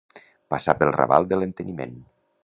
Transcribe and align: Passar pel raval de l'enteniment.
Passar 0.53 0.73
pel 0.79 0.93
raval 0.95 1.27
de 1.33 1.39
l'enteniment. 1.41 1.93